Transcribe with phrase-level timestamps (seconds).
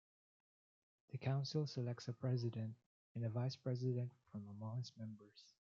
[1.11, 2.73] The Council selects a President
[3.13, 5.45] and a Vice President from among its members.